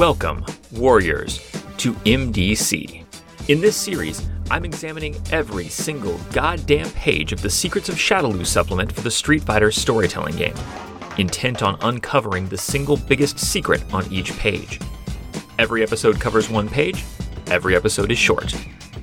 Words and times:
Welcome, 0.00 0.46
warriors, 0.72 1.36
to 1.76 1.92
MDC. 1.92 3.04
In 3.48 3.60
this 3.60 3.76
series, 3.76 4.26
I'm 4.50 4.64
examining 4.64 5.14
every 5.30 5.68
single 5.68 6.16
goddamn 6.32 6.88
page 6.92 7.32
of 7.34 7.42
the 7.42 7.50
Secrets 7.50 7.90
of 7.90 7.96
Shadaloo 7.96 8.46
supplement 8.46 8.90
for 8.90 9.02
the 9.02 9.10
Street 9.10 9.42
Fighter 9.42 9.70
storytelling 9.70 10.36
game, 10.36 10.54
intent 11.18 11.62
on 11.62 11.76
uncovering 11.82 12.48
the 12.48 12.56
single 12.56 12.96
biggest 12.96 13.38
secret 13.38 13.84
on 13.92 14.10
each 14.10 14.32
page. 14.38 14.80
Every 15.58 15.82
episode 15.82 16.18
covers 16.18 16.48
one 16.48 16.70
page, 16.70 17.04
every 17.48 17.76
episode 17.76 18.10
is 18.10 18.16
short. 18.16 18.54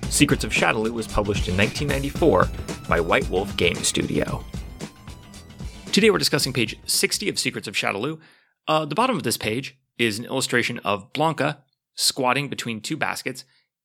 Secrets 0.09 0.43
of 0.43 0.51
Shadaloo 0.51 0.89
was 0.89 1.05
published 1.05 1.47
in 1.47 1.55
1994 1.55 2.49
by 2.89 2.99
White 2.99 3.29
Wolf 3.29 3.55
Game 3.55 3.75
Studio. 3.75 4.43
Today 5.91 6.09
we're 6.09 6.17
discussing 6.17 6.53
page 6.53 6.75
60 6.87 7.29
of 7.29 7.37
Secrets 7.37 7.67
of 7.67 7.75
Shadaloo. 7.75 8.19
Uh, 8.67 8.83
the 8.85 8.95
bottom 8.95 9.15
of 9.15 9.21
this 9.21 9.37
page 9.37 9.76
is 9.97 10.19
an 10.19 10.25
illustration 10.25 10.79
of 10.79 11.11
Blanka 11.13 11.57
squatting 11.95 12.47
between 12.47 12.81
two 12.81 12.97
baskets, 12.97 13.43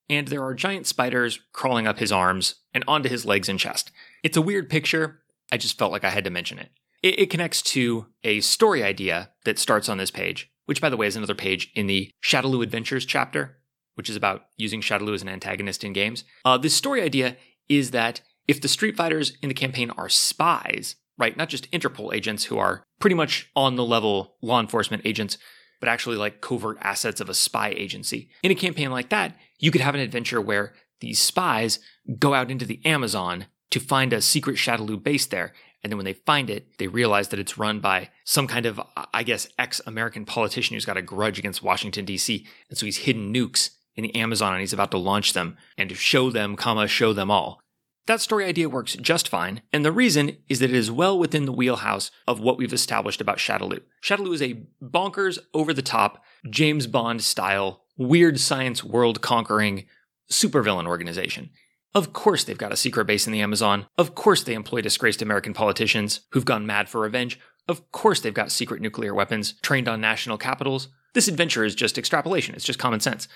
and 0.08 0.28
there 0.28 0.42
are 0.42 0.54
giant 0.54 0.86
spiders 0.86 1.40
crawling 1.52 1.86
up 1.86 1.98
his 1.98 2.12
arms 2.12 2.56
and 2.74 2.84
onto 2.86 3.08
his 3.08 3.24
legs 3.24 3.48
and 3.48 3.58
chest. 3.58 3.90
It's 4.22 4.36
a 4.36 4.42
weird 4.42 4.68
picture. 4.68 5.20
I 5.50 5.56
just 5.56 5.78
felt 5.78 5.92
like 5.92 6.04
I 6.04 6.10
had 6.10 6.24
to 6.24 6.30
mention 6.30 6.58
it. 6.58 6.70
It, 7.02 7.18
it 7.18 7.30
connects 7.30 7.62
to 7.62 8.06
a 8.22 8.40
story 8.40 8.82
idea 8.82 9.30
that 9.44 9.58
starts 9.58 9.88
on 9.88 9.98
this 9.98 10.10
page, 10.10 10.50
which, 10.66 10.80
by 10.80 10.90
the 10.90 10.96
way, 10.96 11.06
is 11.06 11.16
another 11.16 11.34
page 11.34 11.70
in 11.74 11.86
the 11.86 12.10
Shadaloo 12.22 12.62
Adventures 12.62 13.06
chapter, 13.06 13.58
which 13.94 14.10
is 14.10 14.16
about 14.16 14.46
using 14.56 14.80
Shadaloo 14.80 15.14
as 15.14 15.22
an 15.22 15.28
antagonist 15.28 15.84
in 15.84 15.92
games. 15.92 16.24
Uh, 16.44 16.58
this 16.58 16.74
story 16.74 17.02
idea 17.02 17.36
is 17.68 17.90
that 17.90 18.20
if 18.48 18.60
the 18.60 18.68
Street 18.68 18.96
Fighters 18.96 19.36
in 19.42 19.48
the 19.48 19.54
campaign 19.54 19.90
are 19.90 20.08
spies, 20.08 20.96
right, 21.18 21.36
not 21.36 21.48
just 21.48 21.70
Interpol 21.70 22.12
agents 22.12 22.44
who 22.44 22.58
are 22.58 22.82
pretty 23.00 23.14
much 23.14 23.50
on 23.54 23.76
the 23.76 23.84
level 23.84 24.36
law 24.42 24.60
enforcement 24.60 25.02
agents, 25.04 25.38
but 25.82 25.88
actually 25.88 26.16
like 26.16 26.40
covert 26.40 26.78
assets 26.80 27.20
of 27.20 27.28
a 27.28 27.34
spy 27.34 27.70
agency. 27.70 28.30
In 28.44 28.52
a 28.52 28.54
campaign 28.54 28.92
like 28.92 29.08
that, 29.08 29.36
you 29.58 29.72
could 29.72 29.80
have 29.80 29.96
an 29.96 30.00
adventure 30.00 30.40
where 30.40 30.74
these 31.00 31.20
spies 31.20 31.80
go 32.20 32.34
out 32.34 32.52
into 32.52 32.64
the 32.64 32.80
Amazon 32.84 33.46
to 33.72 33.80
find 33.80 34.12
a 34.12 34.22
secret 34.22 34.58
Shadaloo 34.58 35.02
base 35.02 35.26
there. 35.26 35.52
And 35.82 35.90
then 35.90 35.96
when 35.96 36.04
they 36.04 36.12
find 36.12 36.50
it, 36.50 36.78
they 36.78 36.86
realize 36.86 37.30
that 37.30 37.40
it's 37.40 37.58
run 37.58 37.80
by 37.80 38.10
some 38.22 38.46
kind 38.46 38.64
of, 38.64 38.80
I 39.12 39.24
guess, 39.24 39.48
ex 39.58 39.80
American 39.84 40.24
politician 40.24 40.74
who's 40.74 40.84
got 40.84 40.96
a 40.96 41.02
grudge 41.02 41.40
against 41.40 41.64
Washington, 41.64 42.04
D.C. 42.04 42.46
And 42.68 42.78
so 42.78 42.86
he's 42.86 42.98
hidden 42.98 43.34
nukes 43.34 43.70
in 43.96 44.04
the 44.04 44.14
Amazon 44.14 44.52
and 44.52 44.60
he's 44.60 44.72
about 44.72 44.92
to 44.92 44.98
launch 44.98 45.32
them 45.32 45.56
and 45.76 45.88
to 45.88 45.96
show 45.96 46.30
them, 46.30 46.54
comma, 46.54 46.86
show 46.86 47.12
them 47.12 47.28
all. 47.28 47.60
That 48.06 48.20
story 48.20 48.44
idea 48.44 48.68
works 48.68 48.96
just 48.96 49.28
fine, 49.28 49.62
and 49.72 49.84
the 49.84 49.92
reason 49.92 50.38
is 50.48 50.58
that 50.58 50.70
it 50.70 50.76
is 50.76 50.90
well 50.90 51.16
within 51.16 51.44
the 51.44 51.52
wheelhouse 51.52 52.10
of 52.26 52.40
what 52.40 52.58
we've 52.58 52.72
established 52.72 53.20
about 53.20 53.38
Shadaloo. 53.38 53.82
Shadaloo 54.02 54.34
is 54.34 54.42
a 54.42 54.64
bonkers, 54.82 55.38
over 55.54 55.72
the 55.72 55.82
top, 55.82 56.24
James 56.50 56.88
Bond 56.88 57.22
style, 57.22 57.84
weird 57.96 58.40
science 58.40 58.82
world 58.82 59.20
conquering 59.20 59.86
supervillain 60.28 60.88
organization. 60.88 61.50
Of 61.94 62.12
course, 62.12 62.42
they've 62.42 62.58
got 62.58 62.72
a 62.72 62.76
secret 62.76 63.06
base 63.06 63.26
in 63.26 63.32
the 63.32 63.42
Amazon. 63.42 63.86
Of 63.96 64.16
course, 64.16 64.42
they 64.42 64.54
employ 64.54 64.80
disgraced 64.80 65.22
American 65.22 65.52
politicians 65.52 66.22
who've 66.30 66.44
gone 66.44 66.66
mad 66.66 66.88
for 66.88 67.00
revenge. 67.00 67.38
Of 67.68 67.92
course, 67.92 68.20
they've 68.20 68.34
got 68.34 68.50
secret 68.50 68.80
nuclear 68.80 69.14
weapons 69.14 69.54
trained 69.62 69.88
on 69.88 70.00
national 70.00 70.38
capitals. 70.38 70.88
This 71.14 71.28
adventure 71.28 71.64
is 71.64 71.74
just 71.76 71.98
extrapolation, 71.98 72.54
it's 72.56 72.64
just 72.64 72.78
common 72.80 73.00
sense. 73.00 73.28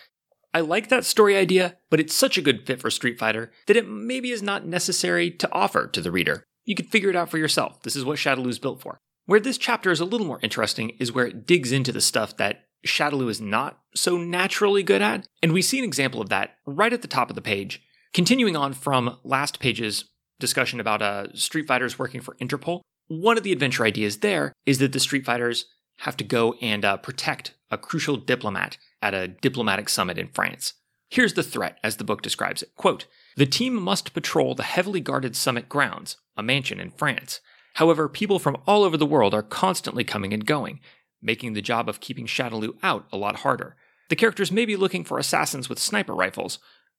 I 0.54 0.60
like 0.60 0.88
that 0.88 1.04
story 1.04 1.36
idea, 1.36 1.76
but 1.90 2.00
it's 2.00 2.14
such 2.14 2.38
a 2.38 2.42
good 2.42 2.66
fit 2.66 2.80
for 2.80 2.90
Street 2.90 3.18
Fighter 3.18 3.52
that 3.66 3.76
it 3.76 3.88
maybe 3.88 4.30
is 4.30 4.42
not 4.42 4.66
necessary 4.66 5.30
to 5.30 5.52
offer 5.52 5.86
to 5.88 6.00
the 6.00 6.10
reader. 6.10 6.44
You 6.64 6.74
can 6.74 6.86
figure 6.86 7.10
it 7.10 7.16
out 7.16 7.30
for 7.30 7.38
yourself. 7.38 7.82
This 7.82 7.96
is 7.96 8.04
what 8.04 8.18
Shadaloo's 8.18 8.58
built 8.58 8.80
for. 8.80 8.98
Where 9.26 9.40
this 9.40 9.58
chapter 9.58 9.90
is 9.90 10.00
a 10.00 10.04
little 10.04 10.26
more 10.26 10.40
interesting 10.42 10.90
is 11.00 11.12
where 11.12 11.26
it 11.26 11.46
digs 11.46 11.72
into 11.72 11.92
the 11.92 12.00
stuff 12.00 12.36
that 12.36 12.64
Shadaloo 12.86 13.28
is 13.28 13.40
not 13.40 13.80
so 13.94 14.16
naturally 14.16 14.82
good 14.82 15.02
at, 15.02 15.26
and 15.42 15.52
we 15.52 15.62
see 15.62 15.78
an 15.78 15.84
example 15.84 16.20
of 16.20 16.28
that 16.28 16.56
right 16.64 16.92
at 16.92 17.02
the 17.02 17.08
top 17.08 17.28
of 17.28 17.34
the 17.36 17.42
page. 17.42 17.82
Continuing 18.12 18.56
on 18.56 18.72
from 18.72 19.18
last 19.24 19.58
page's 19.58 20.04
discussion 20.38 20.80
about 20.80 21.02
uh, 21.02 21.32
Street 21.34 21.66
Fighters 21.66 21.98
working 21.98 22.20
for 22.20 22.36
Interpol, 22.36 22.80
one 23.08 23.36
of 23.36 23.42
the 23.42 23.52
adventure 23.52 23.84
ideas 23.84 24.18
there 24.18 24.52
is 24.64 24.78
that 24.78 24.92
the 24.92 25.00
Street 25.00 25.24
Fighters 25.24 25.66
have 25.98 26.16
to 26.18 26.24
go 26.24 26.54
and 26.60 26.84
uh, 26.84 26.96
protect 26.96 27.54
a 27.70 27.78
crucial 27.78 28.16
diplomat 28.16 28.76
at 29.02 29.14
a 29.14 29.28
diplomatic 29.28 29.88
summit 29.88 30.18
in 30.18 30.28
France. 30.28 30.74
Here's 31.08 31.34
the 31.34 31.42
threat 31.42 31.78
as 31.82 31.96
the 31.96 32.04
book 32.04 32.22
describes 32.22 32.62
it. 32.62 32.74
Quote, 32.76 33.06
the 33.36 33.46
team 33.46 33.74
must 33.74 34.14
patrol 34.14 34.54
the 34.54 34.62
heavily 34.62 35.00
guarded 35.00 35.36
summit 35.36 35.68
grounds, 35.68 36.16
a 36.36 36.42
mansion 36.42 36.80
in 36.80 36.90
France. 36.90 37.40
However, 37.74 38.08
people 38.08 38.38
from 38.38 38.56
all 38.66 38.82
over 38.82 38.96
the 38.96 39.06
world 39.06 39.34
are 39.34 39.42
constantly 39.42 40.04
coming 40.04 40.32
and 40.32 40.46
going, 40.46 40.80
making 41.20 41.52
the 41.52 41.62
job 41.62 41.88
of 41.88 42.00
keeping 42.00 42.26
Shadaloo 42.26 42.76
out 42.82 43.06
a 43.12 43.16
lot 43.16 43.36
harder. 43.36 43.76
The 44.08 44.16
characters 44.16 44.52
may 44.52 44.64
be 44.64 44.76
looking 44.76 45.04
for 45.04 45.18
assassins 45.18 45.68
with 45.68 45.78
sniper 45.78 46.14
rifles, 46.14 46.58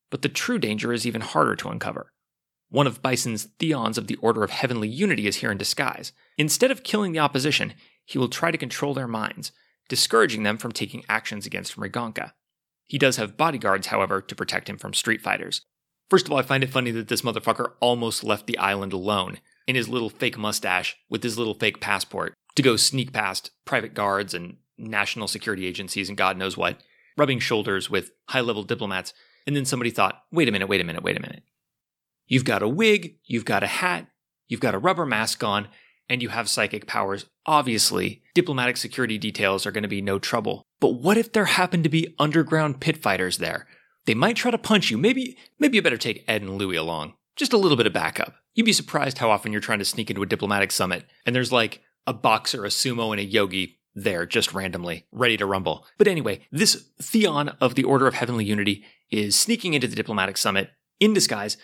but 0.09 0.22
the 0.22 0.29
true 0.29 0.59
danger 0.59 0.94
is 0.94 1.06
even 1.08 1.22
harder 1.22 1.56
to 1.56 1.69
uncover. 1.69 2.12
One 2.69 2.88
of 2.88 3.02
Bison's 3.02 3.47
Theons 3.59 3.97
of 3.97 4.08
the 4.08 4.18
Order 4.18 4.44
of 4.44 4.52
Heavenly 4.52 4.90
Unity 4.90 5.25
is 5.25 5.38
here 5.38 5.52
in 5.52 5.58
disguise. 5.58 6.12
Instead 6.38 6.69
of 6.69 6.84
killing 6.84 7.14
the 7.14 7.19
opposition, 7.19 7.74
he 8.07 8.18
will 8.18 8.29
try 8.29 8.51
to 8.51 8.57
control 8.57 8.94
their 8.94 9.07
minds, 9.07 9.51
discouraging 9.90 10.44
them 10.44 10.57
from 10.57 10.72
taking 10.72 11.03
actions 11.09 11.45
against 11.45 11.78
Mriganka. 11.78 12.31
He 12.85 12.97
does 12.97 13.18
have 13.18 13.35
bodyguards, 13.35 13.88
however, 13.88 14.22
to 14.22 14.35
protect 14.35 14.69
him 14.69 14.78
from 14.78 14.94
street 14.94 15.22
fighters. 15.22 15.62
First 16.09 16.25
of 16.25 16.31
all, 16.31 16.40
I 16.40 16.44
find 16.44 16.63
it 16.63 16.69
funny 16.69 16.91
that 16.91 17.09
this 17.09 17.22
motherfucker 17.22 17.73
almost 17.81 18.23
left 18.23 18.47
the 18.47 18.57
island 18.57 18.94
alone 18.94 19.40
in 19.67 19.75
his 19.75 19.90
little 19.90 20.09
fake 20.09 20.38
mustache 20.38 20.96
with 21.09 21.22
his 21.22 21.38
little 21.38 21.53
fake 21.53 21.81
passport 21.81 22.34
to 22.56 22.63
go 22.63 22.78
sneak 22.78 23.12
past 23.12 23.51
private 23.66 23.94
guards 23.94 24.34
and 24.34 24.56
national 24.78 25.28
security 25.28 25.66
agencies 25.66 26.07
and 26.07 26.17
God 26.17 26.38
knows 26.38 26.56
what, 26.56 26.79
rubbing 27.17 27.40
shoulders 27.40 27.90
with 27.90 28.12
high 28.29 28.40
level 28.40 28.63
diplomats. 28.63 29.13
And 29.46 29.53
then 29.53 29.66
somebody 29.66 29.90
thought, 29.90 30.23
wait 30.31 30.47
a 30.47 30.51
minute, 30.53 30.69
wait 30.69 30.79
a 30.79 30.85
minute, 30.85 31.03
wait 31.03 31.17
a 31.17 31.22
minute. 31.22 31.44
You've 32.25 32.46
got 32.46 32.63
a 32.63 32.69
wig, 32.69 33.17
you've 33.25 33.46
got 33.46 33.63
a 33.63 33.67
hat, 33.67 34.07
you've 34.47 34.62
got 34.62 34.75
a 34.75 34.79
rubber 34.79 35.06
mask 35.06 35.44
on, 35.44 35.67
and 36.09 36.22
you 36.22 36.29
have 36.29 36.50
psychic 36.50 36.88
powers, 36.88 37.25
obviously, 37.45 38.22
diplomatic 38.34 38.78
security 38.78 39.18
details 39.18 39.66
are 39.66 39.72
going 39.72 39.84
to 39.84 39.88
be 39.88 40.01
no 40.01 40.19
trouble. 40.19 40.63
But 40.79 40.95
what 41.01 41.18
if 41.18 41.34
there 41.34 41.45
happen 41.45 41.84
to 41.84 41.90
be 41.90 42.16
underground 42.19 42.79
pit 42.79 42.97
fighters 42.97 43.38
there? 43.38 43.68
They 44.06 44.13
might 44.13 44.38
try 44.38 44.51
to 44.51 44.57
punch 44.57 44.90
you. 44.90 44.97
Maybe, 44.97 45.38
maybe 45.59 45.78
you 45.78 45.81
better 45.81 45.97
take 45.97 46.23
Ed 46.28 46.41
and 46.41 46.57
Louie 46.57 46.78
along. 46.78 47.13
Just 47.35 47.53
a 47.53 47.57
little 47.57 47.78
bit 47.78 47.88
of 47.88 47.94
backup. 47.94 48.35
You'd 48.53 48.66
be 48.66 48.73
surprised 48.73 49.17
how 49.17 49.29
often 49.29 49.51
you're 49.51 49.62
trying 49.62 49.79
to 49.79 49.85
sneak 49.85 50.09
into 50.09 50.23
a 50.23 50.28
diplomatic 50.28 50.72
summit 50.72 51.06
and 51.25 51.35
there's 51.35 51.51
like 51.51 51.81
a 52.07 52.13
boxer, 52.13 52.63
a 52.63 52.69
sumo, 52.69 53.12
and 53.12 53.19
a 53.19 53.23
yogi 53.23 53.78
there 53.94 54.25
just 54.25 54.53
randomly, 54.53 55.06
ready 55.12 55.35
to 55.38 55.46
rumble. 55.46 55.85
But 55.97 56.07
anyway, 56.07 56.41
this 56.51 56.90
Theon 57.01 57.50
of 57.59 57.75
the 57.75 57.84
Order 57.84 58.07
of 58.07 58.13
Heavenly 58.13 58.46
Unity 58.46 58.85
is 59.12 59.38
sneaking 59.38 59.73
into 59.73 59.88
the 59.88 59.96
diplomatic 59.96 60.38
summit 60.38 60.69
in 61.00 61.13
disguise 61.13 61.57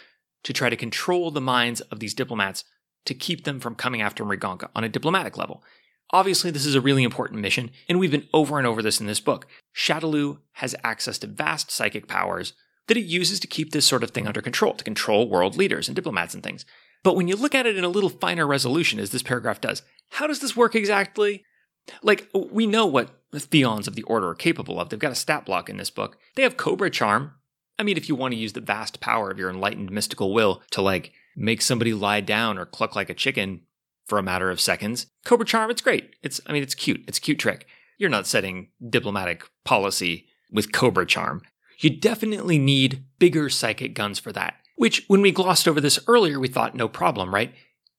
to 0.44 0.52
try 0.52 0.70
to 0.70 0.76
control 0.76 1.32
the 1.32 1.42
minds 1.42 1.82
of 1.82 2.00
these 2.00 2.14
diplomats 2.14 2.66
to 3.06 3.14
keep 3.14 3.44
them 3.44 3.60
from 3.60 3.76
coming 3.76 4.02
after 4.02 4.24
Mriganka 4.24 4.70
on 4.76 4.84
a 4.84 4.90
diplomatic 4.90 5.38
level. 5.38 5.64
Obviously, 6.12 6.52
this 6.52 6.66
is 6.66 6.76
a 6.76 6.82
really 6.82 7.04
important 7.04 7.42
mission, 7.42 7.72
and 7.90 8.00
we've 8.00 8.12
been 8.12 8.28
over 8.34 8.58
and 8.58 8.68
over 8.68 8.82
this 8.82 9.00
in 9.00 9.08
this 9.08 9.20
book. 9.20 9.48
Shadaloo 9.76 10.40
has 10.54 10.76
access 10.84 11.18
to 11.20 11.28
vast 11.28 11.72
psychic 11.72 12.08
powers 12.08 12.54
that 12.88 12.98
it 12.98 13.06
uses 13.06 13.40
to 13.40 13.48
keep 13.48 13.72
this 13.72 13.86
sort 13.86 14.04
of 14.04 14.12
thing 14.12 14.28
under 14.28 14.42
control, 14.42 14.74
to 14.76 14.84
control 14.84 15.30
world 15.30 15.58
leaders 15.58 15.88
and 15.88 15.96
diplomats 15.96 16.34
and 16.34 16.44
things. 16.44 16.66
But 17.04 17.16
when 17.16 17.28
you 17.28 17.36
look 17.36 17.56
at 17.56 17.66
it 17.66 17.78
in 17.78 17.84
a 17.84 17.90
little 17.90 18.10
finer 18.10 18.46
resolution, 18.46 19.00
as 19.00 19.10
this 19.10 19.24
paragraph 19.24 19.60
does, 19.60 19.82
how 20.10 20.28
does 20.28 20.40
this 20.40 20.56
work 20.56 20.76
exactly? 20.76 21.44
Like, 22.02 22.30
we 22.34 22.68
know 22.68 22.86
what 22.86 23.10
the 23.32 23.40
Theons 23.40 23.88
of 23.88 23.96
the 23.96 24.04
Order 24.04 24.30
are 24.30 24.36
capable 24.36 24.80
of. 24.80 24.90
They've 24.90 25.00
got 25.00 25.12
a 25.12 25.16
stat 25.16 25.46
block 25.46 25.70
in 25.70 25.78
this 25.78 25.90
book. 25.90 26.18
They 26.36 26.44
have 26.44 26.58
Cobra 26.58 26.90
Charm. 26.90 27.34
I 27.80 27.84
mean, 27.84 27.98
if 27.98 28.08
you 28.08 28.16
want 28.16 28.34
to 28.34 28.40
use 28.40 28.54
the 28.54 28.62
vast 28.62 29.00
power 29.00 29.32
of 29.32 29.40
your 29.40 29.50
enlightened 29.50 29.92
mystical 29.92 30.34
will 30.34 30.62
to, 30.72 30.82
like, 30.82 31.12
make 31.36 31.62
somebody 31.62 31.94
lie 31.94 32.22
down 32.22 32.58
or 32.58 32.66
cluck 32.66 32.96
like 32.96 33.10
a 33.10 33.16
chicken 33.16 33.62
for 34.06 34.18
a 34.18 34.24
matter 34.24 34.50
of 34.50 34.62
seconds. 34.62 35.08
Cobra 35.26 35.46
Charm, 35.46 35.72
it's 35.72 35.82
great. 35.82 36.16
It's, 36.22 36.42
I 36.46 36.54
mean, 36.54 36.64
it's 36.64 36.76
cute. 36.76 37.04
It's 37.08 37.18
a 37.18 37.22
cute 37.22 37.40
trick. 37.40 37.68
You're 37.98 38.10
not 38.10 38.28
setting 38.28 38.70
diplomatic 38.90 39.50
policy 39.64 40.28
with 40.52 40.72
Cobra 40.72 41.06
Charm. 41.06 41.42
You 41.80 41.90
definitely 41.90 42.58
need 42.60 43.06
bigger 43.20 43.50
psychic 43.50 43.94
guns 43.94 44.20
for 44.20 44.32
that. 44.34 44.56
Which, 44.76 45.06
when 45.08 45.22
we 45.22 45.32
glossed 45.32 45.68
over 45.68 45.80
this 45.80 46.00
earlier, 46.08 46.40
we 46.40 46.48
thought 46.48 46.76
no 46.76 46.88
problem, 46.88 47.34
right? 47.34 47.54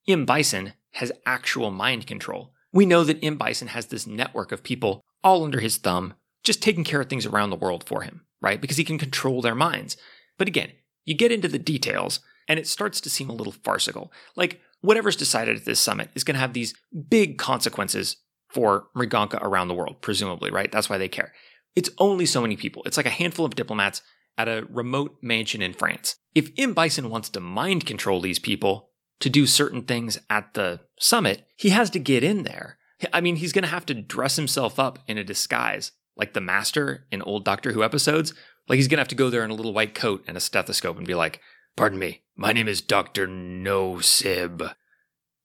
M. 0.09 0.25
Bison 0.25 0.73
has 0.93 1.13
actual 1.25 1.71
mind 1.71 2.07
control. 2.07 2.53
We 2.73 2.87
know 2.87 3.05
that 3.05 3.23
M. 3.23 3.37
Bison 3.37 3.69
has 3.69 3.87
this 3.87 4.07
network 4.07 4.53
of 4.53 4.63
people 4.63 5.01
all 5.23 5.45
under 5.45 5.61
his 5.61 5.77
thumb, 5.77 6.15
just 6.43 6.63
taking 6.63 6.85
care 6.85 7.01
of 7.01 7.09
things 7.09 7.27
around 7.27 7.51
the 7.51 7.57
world 7.57 7.85
for 7.85 8.03
him, 8.03 8.23
right? 8.41 8.61
Because 8.61 8.77
he 8.77 8.85
can 8.85 8.99
control 8.99 9.41
their 9.41 9.55
minds. 9.55 9.97
But 10.37 10.49
again, 10.49 10.73
you 11.05 11.15
get 11.15 11.33
into 11.33 11.49
the 11.49 11.59
details, 11.59 12.21
and 12.49 12.59
it 12.59 12.67
starts 12.67 13.01
to 13.03 13.11
seem 13.11 13.31
a 13.31 13.35
little 13.35 13.53
farcical. 13.53 14.13
Like, 14.37 14.61
whatever's 14.81 15.17
decided 15.17 15.57
at 15.57 15.65
this 15.65 15.81
summit 15.81 16.11
is 16.15 16.25
going 16.25 16.35
to 16.35 16.41
have 16.41 16.53
these 16.53 16.75
big 17.09 17.39
consequences 17.39 18.17
for 18.49 18.87
Mriganka 18.97 19.43
around 19.43 19.69
the 19.69 19.75
world, 19.75 20.01
presumably, 20.01 20.51
right? 20.51 20.71
That's 20.71 20.89
why 20.89 20.99
they 20.99 21.09
care. 21.09 21.33
It's 21.75 21.91
only 21.99 22.27
so 22.27 22.41
many 22.41 22.57
people. 22.57 22.83
It's 22.85 22.97
like 22.97 23.07
a 23.07 23.11
handful 23.11 23.45
of 23.45 23.57
diplomats 23.57 24.03
at 24.39 24.49
a 24.49 24.67
remote 24.71 25.17
mansion 25.23 25.63
in 25.63 25.73
France. 25.73 26.17
If 26.35 26.51
M. 26.57 26.73
Bison 26.75 27.11
wants 27.11 27.29
to 27.31 27.41
mind 27.41 27.87
control 27.87 28.21
these 28.21 28.39
people 28.39 28.91
to 29.21 29.31
do 29.31 29.47
certain 29.47 29.83
things 29.83 30.19
at 30.29 30.55
the 30.55 30.81
summit, 30.99 31.47
he 31.57 31.71
has 31.71 31.91
to 31.91 31.99
get 31.99 32.23
in 32.23 32.43
there. 32.43 32.79
I 33.13 33.21
mean, 33.21 33.37
he's 33.37 33.53
going 33.53 33.65
to 33.65 33.71
have 33.71 33.87
to 33.87 33.95
dress 33.95 34.37
himself 34.37 34.79
up 34.79 35.01
in 35.07 35.19
a 35.19 35.25
disguise 35.25 35.93
like 36.17 36.33
the 36.33 36.41
master 36.41 37.07
in 37.11 37.23
old 37.23 37.45
Doctor 37.45 37.73
Who 37.73 37.83
episodes. 37.83 38.35
Like 38.69 38.77
he's 38.77 38.89
gonna 38.89 39.01
have 39.01 39.09
to 39.09 39.15
go 39.15 39.31
there 39.31 39.45
in 39.45 39.51
a 39.51 39.55
little 39.55 39.73
white 39.73 39.95
coat 39.95 40.25
and 40.27 40.37
a 40.37 40.41
stethoscope 40.41 40.97
and 40.97 41.07
be 41.07 41.15
like, 41.15 41.41
Pardon 41.77 41.99
me, 41.99 42.23
my 42.37 42.53
name 42.53 42.69
is 42.69 42.81
Dr. 42.81 43.27
No 43.27 43.99
Sib. 43.99 44.63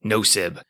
No 0.03 0.21
Sib. 0.21 0.61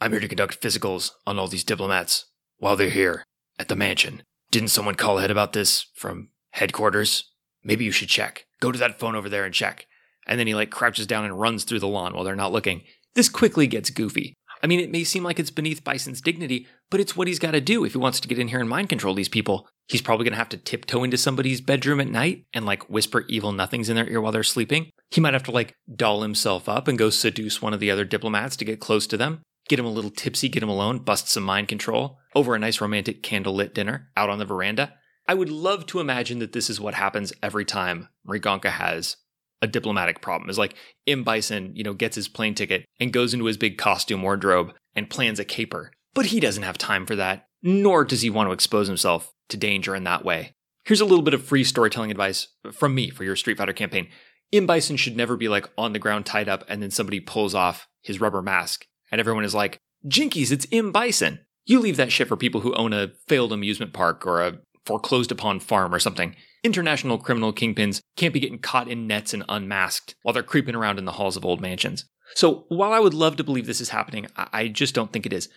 I'm 0.00 0.12
here 0.12 0.20
to 0.20 0.28
conduct 0.28 0.62
physicals 0.62 1.10
on 1.26 1.38
all 1.38 1.46
these 1.46 1.62
diplomats 1.62 2.24
while 2.56 2.74
they're 2.74 2.88
here 2.88 3.24
at 3.58 3.68
the 3.68 3.76
mansion. 3.76 4.22
Didn't 4.50 4.70
someone 4.70 4.94
call 4.94 5.18
ahead 5.18 5.30
about 5.30 5.52
this 5.52 5.88
from 5.94 6.30
headquarters? 6.52 7.30
Maybe 7.62 7.84
you 7.84 7.92
should 7.92 8.08
check. 8.08 8.46
Go 8.60 8.72
to 8.72 8.78
that 8.78 8.98
phone 8.98 9.14
over 9.14 9.28
there 9.28 9.44
and 9.44 9.52
check. 9.52 9.86
And 10.26 10.40
then 10.40 10.46
he 10.46 10.54
like 10.54 10.70
crouches 10.70 11.06
down 11.06 11.26
and 11.26 11.38
runs 11.38 11.64
through 11.64 11.80
the 11.80 11.88
lawn 11.88 12.14
while 12.14 12.24
they're 12.24 12.34
not 12.34 12.52
looking. 12.52 12.82
This 13.14 13.28
quickly 13.28 13.66
gets 13.66 13.90
goofy. 13.90 14.32
I 14.62 14.66
mean, 14.66 14.80
it 14.80 14.90
may 14.90 15.04
seem 15.04 15.22
like 15.22 15.38
it's 15.38 15.50
beneath 15.50 15.84
Bison's 15.84 16.22
dignity, 16.22 16.66
but 16.90 16.98
it's 16.98 17.14
what 17.14 17.28
he's 17.28 17.38
got 17.38 17.50
to 17.50 17.60
do 17.60 17.84
if 17.84 17.92
he 17.92 17.98
wants 17.98 18.20
to 18.20 18.28
get 18.28 18.38
in 18.38 18.48
here 18.48 18.60
and 18.60 18.68
mind 18.70 18.88
control 18.88 19.12
these 19.12 19.28
people. 19.28 19.68
He's 19.86 20.00
probably 20.00 20.24
going 20.24 20.32
to 20.32 20.38
have 20.38 20.48
to 20.48 20.56
tiptoe 20.56 21.04
into 21.04 21.18
somebody's 21.18 21.60
bedroom 21.60 22.00
at 22.00 22.08
night 22.08 22.46
and 22.54 22.64
like 22.64 22.88
whisper 22.88 23.26
evil 23.28 23.52
nothings 23.52 23.90
in 23.90 23.96
their 23.96 24.08
ear 24.08 24.22
while 24.22 24.32
they're 24.32 24.42
sleeping. 24.42 24.90
He 25.10 25.20
might 25.20 25.34
have 25.34 25.44
to 25.44 25.50
like 25.50 25.74
doll 25.94 26.22
himself 26.22 26.68
up 26.68 26.88
and 26.88 26.98
go 26.98 27.10
seduce 27.10 27.62
one 27.62 27.72
of 27.72 27.80
the 27.80 27.90
other 27.90 28.04
diplomats 28.04 28.56
to 28.56 28.64
get 28.64 28.80
close 28.80 29.06
to 29.08 29.16
them, 29.16 29.42
get 29.68 29.78
him 29.78 29.86
a 29.86 29.90
little 29.90 30.10
tipsy, 30.10 30.48
get 30.48 30.62
him 30.62 30.68
alone, 30.68 30.98
bust 30.98 31.28
some 31.28 31.44
mind 31.44 31.68
control 31.68 32.18
over 32.34 32.54
a 32.54 32.58
nice 32.58 32.80
romantic 32.80 33.22
candlelit 33.22 33.74
dinner 33.74 34.10
out 34.16 34.30
on 34.30 34.38
the 34.38 34.44
veranda. 34.44 34.94
I 35.26 35.34
would 35.34 35.48
love 35.48 35.86
to 35.86 36.00
imagine 36.00 36.38
that 36.40 36.52
this 36.52 36.68
is 36.68 36.80
what 36.80 36.94
happens 36.94 37.32
every 37.42 37.64
time 37.64 38.08
Mriganka 38.28 38.70
has 38.70 39.16
a 39.62 39.66
diplomatic 39.66 40.20
problem. 40.20 40.50
Is 40.50 40.58
like 40.58 40.74
M. 41.06 41.24
Bison, 41.24 41.72
you 41.74 41.82
know, 41.82 41.94
gets 41.94 42.16
his 42.16 42.28
plane 42.28 42.54
ticket 42.54 42.84
and 43.00 43.12
goes 43.12 43.32
into 43.32 43.46
his 43.46 43.56
big 43.56 43.78
costume 43.78 44.22
wardrobe 44.22 44.74
and 44.94 45.08
plans 45.08 45.38
a 45.38 45.44
caper. 45.44 45.92
But 46.12 46.26
he 46.26 46.40
doesn't 46.40 46.62
have 46.62 46.78
time 46.78 47.06
for 47.06 47.16
that, 47.16 47.48
nor 47.62 48.04
does 48.04 48.22
he 48.22 48.30
want 48.30 48.48
to 48.48 48.52
expose 48.52 48.86
himself 48.86 49.32
to 49.48 49.56
danger 49.56 49.94
in 49.94 50.04
that 50.04 50.24
way. 50.24 50.52
Here's 50.84 51.00
a 51.00 51.06
little 51.06 51.22
bit 51.22 51.34
of 51.34 51.42
free 51.42 51.64
storytelling 51.64 52.10
advice 52.10 52.48
from 52.72 52.94
me 52.94 53.08
for 53.08 53.24
your 53.24 53.36
Street 53.36 53.56
Fighter 53.56 53.72
campaign. 53.72 54.08
M. 54.54 54.66
Bison 54.66 54.96
should 54.96 55.16
never 55.16 55.36
be 55.36 55.48
like 55.48 55.68
on 55.76 55.92
the 55.92 55.98
ground 55.98 56.26
tied 56.26 56.48
up 56.48 56.64
and 56.68 56.82
then 56.82 56.90
somebody 56.90 57.20
pulls 57.20 57.54
off 57.54 57.88
his 58.02 58.20
rubber 58.20 58.40
mask 58.40 58.86
and 59.10 59.20
everyone 59.20 59.44
is 59.44 59.54
like, 59.54 59.78
Jinkies, 60.06 60.52
it's 60.52 60.66
M. 60.70 60.92
Bison. 60.92 61.40
You 61.64 61.80
leave 61.80 61.96
that 61.96 62.12
shit 62.12 62.28
for 62.28 62.36
people 62.36 62.60
who 62.60 62.74
own 62.74 62.92
a 62.92 63.12
failed 63.26 63.52
amusement 63.52 63.92
park 63.92 64.26
or 64.26 64.42
a 64.42 64.58
foreclosed 64.84 65.32
upon 65.32 65.60
farm 65.60 65.94
or 65.94 65.98
something. 65.98 66.36
International 66.62 67.18
criminal 67.18 67.52
kingpins 67.52 68.00
can't 68.16 68.34
be 68.34 68.40
getting 68.40 68.58
caught 68.58 68.88
in 68.88 69.06
nets 69.06 69.34
and 69.34 69.44
unmasked 69.48 70.14
while 70.22 70.32
they're 70.32 70.42
creeping 70.42 70.74
around 70.74 70.98
in 70.98 71.04
the 71.04 71.12
halls 71.12 71.36
of 71.36 71.44
old 71.44 71.60
mansions. 71.60 72.04
So 72.34 72.66
while 72.68 72.92
I 72.92 73.00
would 73.00 73.14
love 73.14 73.36
to 73.36 73.44
believe 73.44 73.66
this 73.66 73.80
is 73.80 73.90
happening, 73.90 74.26
I 74.36 74.68
just 74.68 74.94
don't 74.94 75.12
think 75.12 75.26
it 75.26 75.32
is. 75.32 75.48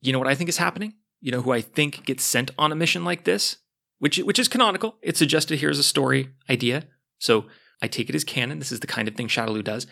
You 0.00 0.12
know 0.12 0.18
what 0.18 0.28
I 0.28 0.34
think 0.34 0.48
is 0.48 0.58
happening? 0.58 0.94
You 1.20 1.30
know 1.30 1.42
who 1.42 1.52
I 1.52 1.60
think 1.60 2.04
gets 2.04 2.24
sent 2.24 2.50
on 2.58 2.72
a 2.72 2.76
mission 2.76 3.04
like 3.04 3.24
this? 3.24 3.58
Which, 3.98 4.18
which 4.18 4.38
is 4.38 4.48
canonical. 4.48 4.96
It's 5.02 5.18
suggested 5.18 5.58
here 5.58 5.70
as 5.70 5.78
a 5.78 5.82
story 5.82 6.30
idea. 6.48 6.84
So 7.18 7.46
I 7.82 7.88
take 7.88 8.08
it 8.08 8.14
as 8.14 8.24
canon. 8.24 8.58
This 8.58 8.72
is 8.72 8.80
the 8.80 8.86
kind 8.86 9.08
of 9.08 9.14
thing 9.14 9.28
Shadaloo 9.28 9.64
does. 9.64 9.86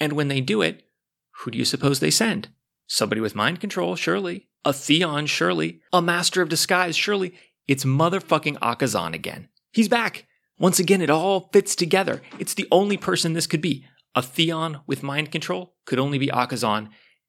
And 0.00 0.12
when 0.14 0.28
they 0.28 0.40
do 0.40 0.62
it, 0.62 0.84
who 1.38 1.50
do 1.50 1.58
you 1.58 1.64
suppose 1.64 2.00
they 2.00 2.10
send? 2.10 2.48
Somebody 2.86 3.20
with 3.20 3.34
mind 3.34 3.60
control, 3.60 3.96
surely. 3.96 4.48
A 4.64 4.72
Theon, 4.72 5.26
surely. 5.26 5.80
A 5.92 6.02
master 6.02 6.42
of 6.42 6.48
disguise, 6.48 6.96
surely. 6.96 7.34
It's 7.68 7.84
motherfucking 7.84 8.58
Akazan 8.58 9.14
again. 9.14 9.48
He's 9.72 9.88
back. 9.88 10.26
Once 10.58 10.78
again, 10.78 11.00
it 11.00 11.08
all 11.08 11.48
fits 11.52 11.74
together. 11.74 12.20
It's 12.38 12.54
the 12.54 12.68
only 12.70 12.96
person 12.96 13.32
this 13.32 13.46
could 13.46 13.62
be. 13.62 13.86
A 14.14 14.22
Theon 14.22 14.80
with 14.86 15.02
mind 15.02 15.30
control 15.30 15.74
could 15.86 15.98
only 15.98 16.18
be 16.18 16.26
Akazan, 16.26 16.88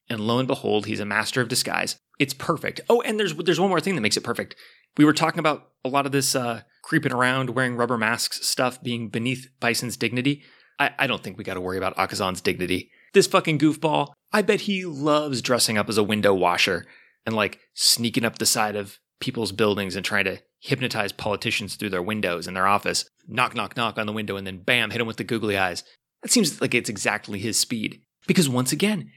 and 0.10 0.20
lo 0.20 0.40
and 0.40 0.48
behold, 0.48 0.88
he's 0.88 1.00
a 1.00 1.06
master 1.06 1.40
of 1.40 1.48
disguise. 1.48 2.00
It's 2.20 2.34
perfect. 2.34 2.82
Oh, 2.90 3.02
and 3.02 3.20
there's 3.20 3.36
there's 3.36 3.60
one 3.60 3.70
more 3.70 3.80
thing 3.80 3.96
that 3.96 4.02
makes 4.02 4.18
it 4.18 4.24
perfect. 4.24 4.56
We 4.98 5.06
were 5.06 5.14
talking 5.14 5.40
about 5.40 5.70
a 5.84 5.90
lot 5.90 6.06
of 6.06 6.12
this 6.12 6.36
uh, 6.36 6.62
creeping 6.84 7.14
around, 7.14 7.52
wearing 7.52 7.76
rubber 7.76 7.98
masks 7.98 8.48
stuff 8.48 8.82
being 8.82 9.10
beneath 9.10 9.50
Bison's 9.60 9.98
dignity. 9.98 10.44
I, 10.80 10.92
I 11.00 11.08
don't 11.08 11.24
think 11.24 11.38
we 11.38 11.44
got 11.44 11.56
to 11.56 11.62
worry 11.62 11.78
about 11.78 11.96
Akazan's 11.98 12.42
dignity. 12.42 12.92
This 13.14 13.28
fucking 13.28 13.60
goofball, 13.60 14.10
I 14.32 14.42
bet 14.42 14.62
he 14.62 14.86
loves 14.86 15.42
dressing 15.42 15.78
up 15.78 15.90
as 15.90 15.98
a 15.98 16.04
window 16.04 16.34
washer 16.34 16.86
and 17.26 17.36
like 17.36 17.60
sneaking 17.74 18.26
up 18.26 18.38
the 18.38 18.46
side 18.46 18.76
of 18.76 19.00
people's 19.20 19.52
buildings 19.52 19.96
and 19.96 20.06
trying 20.06 20.26
to 20.26 20.40
hypnotize 20.60 21.12
politicians 21.12 21.76
through 21.76 21.90
their 21.90 22.02
windows 22.02 22.48
in 22.48 22.54
their 22.54 22.68
office. 22.68 23.06
Knock, 23.28 23.56
knock, 23.56 23.76
knock 23.76 23.98
on 23.98 24.08
the 24.08 24.14
window, 24.14 24.38
and 24.38 24.46
then 24.46 24.60
bam, 24.60 24.92
hit 24.92 25.02
him 25.02 25.08
with 25.08 25.18
the 25.18 25.24
googly 25.24 25.58
eyes. 25.58 25.84
That 26.22 26.32
seems 26.32 26.62
like 26.62 26.74
it's 26.74 26.90
exactly 26.90 27.40
his 27.40 27.60
speed. 27.60 28.02
Because 28.28 28.48
once 28.48 28.72
again, 28.72 29.12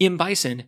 M. 0.00 0.16
Bison, 0.16 0.64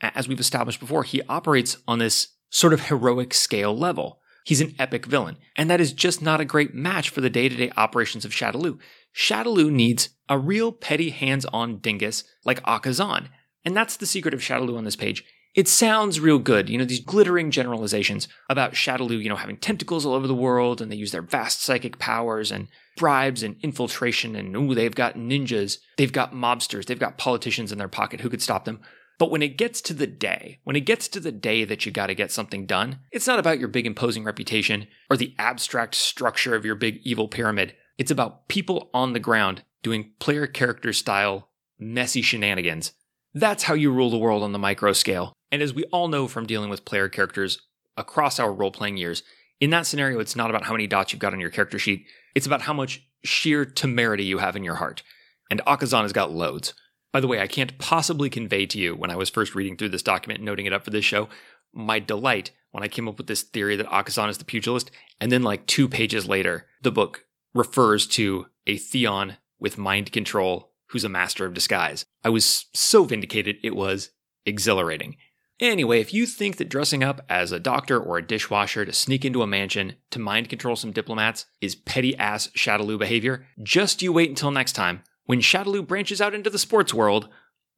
as 0.00 0.28
we've 0.28 0.40
established 0.40 0.80
before, 0.80 1.04
he 1.04 1.22
operates 1.28 1.76
on 1.86 1.98
this 1.98 2.28
sort 2.50 2.72
of 2.72 2.86
heroic 2.86 3.32
scale 3.32 3.76
level. 3.76 4.20
He's 4.44 4.60
an 4.60 4.74
epic 4.78 5.06
villain, 5.06 5.36
and 5.56 5.70
that 5.70 5.80
is 5.80 5.92
just 5.92 6.22
not 6.22 6.40
a 6.40 6.44
great 6.44 6.74
match 6.74 7.10
for 7.10 7.20
the 7.20 7.30
day 7.30 7.48
to 7.48 7.56
day 7.56 7.72
operations 7.76 8.24
of 8.24 8.32
Shadaloo. 8.32 8.78
Shadaloo 9.14 9.70
needs 9.70 10.10
a 10.28 10.38
real 10.38 10.72
petty 10.72 11.10
hands 11.10 11.44
on 11.46 11.78
dingus 11.78 12.24
like 12.44 12.62
Akazan, 12.64 13.28
and 13.64 13.76
that's 13.76 13.96
the 13.96 14.06
secret 14.06 14.34
of 14.34 14.40
Shadaloo 14.40 14.76
on 14.76 14.84
this 14.84 14.96
page. 14.96 15.24
It 15.52 15.66
sounds 15.66 16.20
real 16.20 16.38
good, 16.38 16.70
you 16.70 16.78
know, 16.78 16.84
these 16.84 17.04
glittering 17.04 17.50
generalizations 17.50 18.28
about 18.48 18.74
Shadaloo, 18.74 19.20
you 19.20 19.28
know, 19.28 19.34
having 19.34 19.56
tentacles 19.56 20.06
all 20.06 20.14
over 20.14 20.28
the 20.28 20.34
world 20.34 20.80
and 20.80 20.92
they 20.92 20.96
use 20.96 21.10
their 21.10 21.22
vast 21.22 21.60
psychic 21.60 21.98
powers 21.98 22.52
and 22.52 22.68
bribes 22.96 23.42
and 23.42 23.56
infiltration 23.60 24.36
and 24.36 24.56
ooh, 24.56 24.76
they've 24.76 24.94
got 24.94 25.16
ninjas, 25.16 25.78
they've 25.96 26.12
got 26.12 26.32
mobsters, 26.32 26.86
they've 26.86 27.00
got 27.00 27.18
politicians 27.18 27.72
in 27.72 27.78
their 27.78 27.88
pocket 27.88 28.20
who 28.20 28.30
could 28.30 28.40
stop 28.40 28.64
them. 28.64 28.80
But 29.20 29.30
when 29.30 29.42
it 29.42 29.58
gets 29.58 29.82
to 29.82 29.92
the 29.92 30.06
day, 30.06 30.60
when 30.64 30.76
it 30.76 30.86
gets 30.86 31.06
to 31.08 31.20
the 31.20 31.30
day 31.30 31.66
that 31.66 31.84
you 31.84 31.92
got 31.92 32.06
to 32.06 32.14
get 32.14 32.32
something 32.32 32.64
done, 32.64 33.00
it's 33.12 33.26
not 33.26 33.38
about 33.38 33.58
your 33.58 33.68
big 33.68 33.86
imposing 33.86 34.24
reputation 34.24 34.86
or 35.10 35.16
the 35.18 35.34
abstract 35.38 35.94
structure 35.94 36.54
of 36.54 36.64
your 36.64 36.74
big 36.74 37.00
evil 37.04 37.28
pyramid. 37.28 37.74
It's 37.98 38.10
about 38.10 38.48
people 38.48 38.88
on 38.94 39.12
the 39.12 39.20
ground 39.20 39.62
doing 39.82 40.12
player 40.20 40.46
character 40.46 40.94
style 40.94 41.50
messy 41.78 42.22
shenanigans. 42.22 42.94
That's 43.34 43.64
how 43.64 43.74
you 43.74 43.92
rule 43.92 44.08
the 44.08 44.16
world 44.16 44.42
on 44.42 44.52
the 44.52 44.58
micro 44.58 44.94
scale. 44.94 45.34
And 45.52 45.60
as 45.60 45.74
we 45.74 45.84
all 45.92 46.08
know 46.08 46.26
from 46.26 46.46
dealing 46.46 46.70
with 46.70 46.86
player 46.86 47.10
characters 47.10 47.60
across 47.98 48.40
our 48.40 48.50
role 48.50 48.70
playing 48.70 48.96
years, 48.96 49.22
in 49.60 49.68
that 49.68 49.86
scenario, 49.86 50.18
it's 50.20 50.34
not 50.34 50.48
about 50.48 50.64
how 50.64 50.72
many 50.72 50.86
dots 50.86 51.12
you've 51.12 51.20
got 51.20 51.34
on 51.34 51.40
your 51.40 51.50
character 51.50 51.78
sheet, 51.78 52.06
it's 52.34 52.46
about 52.46 52.62
how 52.62 52.72
much 52.72 53.06
sheer 53.22 53.66
temerity 53.66 54.24
you 54.24 54.38
have 54.38 54.56
in 54.56 54.64
your 54.64 54.76
heart. 54.76 55.02
And 55.50 55.60
Akazan 55.66 56.02
has 56.02 56.14
got 56.14 56.32
loads. 56.32 56.72
By 57.12 57.20
the 57.20 57.26
way, 57.26 57.40
I 57.40 57.46
can't 57.46 57.76
possibly 57.78 58.30
convey 58.30 58.66
to 58.66 58.78
you 58.78 58.94
when 58.94 59.10
I 59.10 59.16
was 59.16 59.30
first 59.30 59.54
reading 59.54 59.76
through 59.76 59.88
this 59.88 60.02
document 60.02 60.42
noting 60.42 60.66
it 60.66 60.72
up 60.72 60.84
for 60.84 60.90
this 60.90 61.04
show 61.04 61.28
my 61.72 61.98
delight 61.98 62.50
when 62.72 62.82
I 62.82 62.88
came 62.88 63.08
up 63.08 63.18
with 63.18 63.26
this 63.26 63.42
theory 63.42 63.76
that 63.76 63.86
Akazan 63.86 64.28
is 64.28 64.38
the 64.38 64.44
pugilist. 64.44 64.90
And 65.20 65.30
then, 65.30 65.42
like 65.42 65.66
two 65.66 65.88
pages 65.88 66.28
later, 66.28 66.66
the 66.82 66.92
book 66.92 67.24
refers 67.54 68.06
to 68.08 68.46
a 68.66 68.76
Theon 68.76 69.36
with 69.58 69.78
mind 69.78 70.12
control 70.12 70.72
who's 70.86 71.04
a 71.04 71.08
master 71.08 71.46
of 71.46 71.54
disguise. 71.54 72.04
I 72.24 72.30
was 72.30 72.66
so 72.74 73.04
vindicated, 73.04 73.56
it 73.62 73.76
was 73.76 74.10
exhilarating. 74.44 75.16
Anyway, 75.60 76.00
if 76.00 76.14
you 76.14 76.24
think 76.24 76.56
that 76.56 76.70
dressing 76.70 77.04
up 77.04 77.20
as 77.28 77.52
a 77.52 77.60
doctor 77.60 78.00
or 78.00 78.16
a 78.16 78.26
dishwasher 78.26 78.86
to 78.86 78.92
sneak 78.92 79.26
into 79.26 79.42
a 79.42 79.46
mansion 79.46 79.94
to 80.10 80.18
mind 80.18 80.48
control 80.48 80.74
some 80.74 80.90
diplomats 80.90 81.44
is 81.60 81.74
petty 81.74 82.16
ass 82.16 82.48
Shadaloo 82.56 82.98
behavior, 82.98 83.46
just 83.62 84.00
you 84.00 84.10
wait 84.10 84.30
until 84.30 84.50
next 84.50 84.72
time 84.72 85.02
when 85.30 85.40
Shadaloo 85.40 85.86
branches 85.86 86.20
out 86.20 86.34
into 86.34 86.50
the 86.50 86.58
sports 86.58 86.92
world 86.92 87.28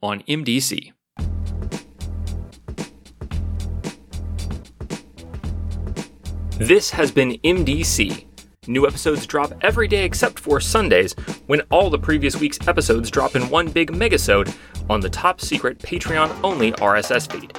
on 0.00 0.22
MDC. 0.22 0.94
This 6.56 6.92
has 6.92 7.12
been 7.12 7.32
MDC. 7.44 8.24
New 8.68 8.86
episodes 8.86 9.26
drop 9.26 9.52
every 9.60 9.86
day 9.86 10.06
except 10.06 10.40
for 10.40 10.60
Sundays, 10.60 11.12
when 11.44 11.60
all 11.70 11.90
the 11.90 11.98
previous 11.98 12.40
week's 12.40 12.66
episodes 12.66 13.10
drop 13.10 13.36
in 13.36 13.50
one 13.50 13.68
big 13.68 13.92
megasode 13.92 14.56
on 14.88 15.00
the 15.00 15.10
top 15.10 15.38
secret 15.38 15.78
Patreon 15.78 16.34
only 16.42 16.72
RSS 16.72 17.30
feed. 17.30 17.54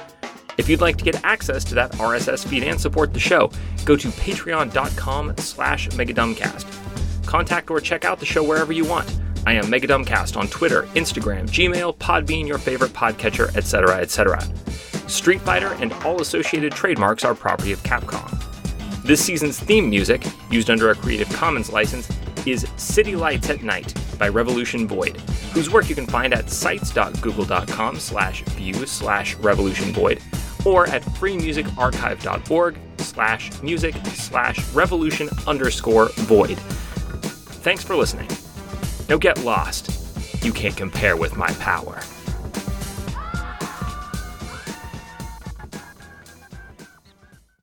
If 0.58 0.68
you'd 0.68 0.80
like 0.80 0.96
to 0.96 1.04
get 1.04 1.24
access 1.24 1.62
to 1.66 1.76
that 1.76 1.92
RSS 1.92 2.44
feed 2.44 2.64
and 2.64 2.80
support 2.80 3.14
the 3.14 3.20
show, 3.20 3.52
go 3.84 3.94
to 3.94 4.08
patreon.com 4.08 5.36
slash 5.36 5.88
megadumbcast. 5.90 7.26
Contact 7.26 7.70
or 7.70 7.78
check 7.80 8.04
out 8.04 8.18
the 8.18 8.26
show 8.26 8.42
wherever 8.42 8.72
you 8.72 8.84
want. 8.84 9.20
I 9.46 9.52
am 9.52 9.64
Megadumbcast 9.64 10.38
on 10.38 10.48
Twitter, 10.48 10.84
Instagram, 10.94 11.42
Gmail, 11.42 11.98
Podbean, 11.98 12.46
your 12.46 12.56
favorite 12.56 12.92
podcatcher, 12.92 13.54
etc., 13.56 13.96
etc. 13.96 14.42
Street 15.06 15.40
Fighter 15.42 15.74
and 15.74 15.92
all 16.04 16.22
associated 16.22 16.72
trademarks 16.72 17.24
are 17.24 17.34
property 17.34 17.72
of 17.72 17.82
Capcom. 17.82 18.30
This 19.02 19.22
season's 19.22 19.60
theme 19.60 19.90
music, 19.90 20.24
used 20.50 20.70
under 20.70 20.90
a 20.90 20.94
Creative 20.94 21.28
Commons 21.28 21.70
license, 21.70 22.10
is 22.46 22.66
City 22.76 23.16
Lights 23.16 23.50
at 23.50 23.62
Night 23.62 23.92
by 24.18 24.28
Revolution 24.28 24.88
Void, 24.88 25.18
whose 25.52 25.70
work 25.70 25.90
you 25.90 25.94
can 25.94 26.06
find 26.06 26.32
at 26.32 26.48
sites.google.com 26.48 27.98
slash 27.98 28.42
view 28.44 28.86
slash 28.86 29.34
revolution 29.36 29.92
void 29.92 30.22
or 30.64 30.86
at 30.86 31.02
freemusicarchive.org 31.02 32.78
slash 32.98 33.62
music 33.62 33.94
slash 34.14 34.66
revolution 34.72 35.28
underscore 35.46 36.08
void. 36.14 36.58
Thanks 37.62 37.84
for 37.84 37.94
listening. 37.94 38.28
Now 39.08 39.18
get 39.18 39.44
lost. 39.44 39.90
You 40.42 40.52
can't 40.52 40.76
compare 40.76 41.16
with 41.16 41.36
my 41.36 41.50
power. 41.54 42.00